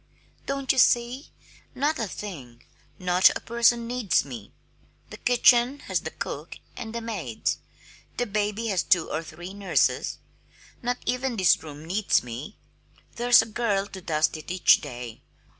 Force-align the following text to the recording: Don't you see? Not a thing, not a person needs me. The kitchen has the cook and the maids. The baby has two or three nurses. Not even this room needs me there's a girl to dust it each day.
Don't 0.47 0.71
you 0.71 0.79
see? 0.79 1.29
Not 1.75 1.99
a 1.99 2.07
thing, 2.07 2.63
not 2.97 3.29
a 3.35 3.39
person 3.39 3.85
needs 3.85 4.25
me. 4.25 4.51
The 5.11 5.17
kitchen 5.17 5.77
has 5.81 5.99
the 5.99 6.09
cook 6.09 6.57
and 6.75 6.95
the 6.95 7.01
maids. 7.01 7.59
The 8.17 8.25
baby 8.25 8.69
has 8.69 8.81
two 8.81 9.11
or 9.11 9.21
three 9.21 9.53
nurses. 9.53 10.17
Not 10.81 10.97
even 11.05 11.37
this 11.37 11.61
room 11.61 11.85
needs 11.85 12.23
me 12.23 12.57
there's 13.17 13.43
a 13.43 13.45
girl 13.45 13.85
to 13.89 14.01
dust 14.01 14.35
it 14.37 14.49
each 14.49 14.81
day. 14.81 15.21